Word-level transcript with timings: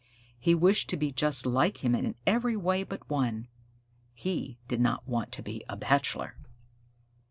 He 0.39 0.55
wished 0.55 0.89
to 0.89 0.97
be 0.97 1.11
just 1.11 1.45
like 1.45 1.85
him 1.85 1.93
in 1.93 2.15
every 2.25 2.57
way 2.57 2.81
but 2.81 3.07
one; 3.07 3.47
he 4.15 4.57
did 4.67 4.81
not 4.81 5.07
want 5.07 5.31
to 5.33 5.43
be 5.43 5.63
a 5.69 5.77
bachelor. 5.77 6.35